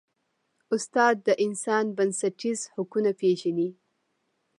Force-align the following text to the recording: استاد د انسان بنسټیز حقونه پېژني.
استاد 0.75 1.15
د 1.27 1.29
انسان 1.45 1.85
بنسټیز 1.97 2.59
حقونه 2.75 3.11
پېژني. 3.19 3.69